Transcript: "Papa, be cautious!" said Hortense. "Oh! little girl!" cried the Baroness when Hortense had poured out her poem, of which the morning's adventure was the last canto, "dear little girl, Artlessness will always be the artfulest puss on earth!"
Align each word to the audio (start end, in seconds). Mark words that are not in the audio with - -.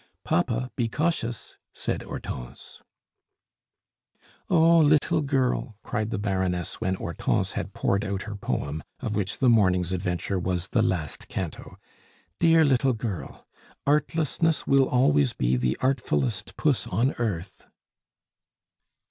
"Papa, 0.23 0.71
be 0.75 0.87
cautious!" 0.89 1.57
said 1.75 2.01
Hortense. 2.01 2.81
"Oh! 4.49 4.79
little 4.79 5.21
girl!" 5.21 5.77
cried 5.83 6.09
the 6.09 6.17
Baroness 6.17 6.81
when 6.81 6.95
Hortense 6.95 7.51
had 7.51 7.73
poured 7.75 8.03
out 8.03 8.23
her 8.23 8.33
poem, 8.35 8.81
of 9.01 9.15
which 9.15 9.37
the 9.37 9.47
morning's 9.47 9.93
adventure 9.93 10.39
was 10.39 10.69
the 10.69 10.81
last 10.81 11.27
canto, 11.27 11.77
"dear 12.39 12.65
little 12.65 12.93
girl, 12.93 13.45
Artlessness 13.85 14.65
will 14.65 14.89
always 14.89 15.33
be 15.33 15.55
the 15.55 15.77
artfulest 15.81 16.57
puss 16.57 16.87
on 16.87 17.13
earth!" 17.19 17.67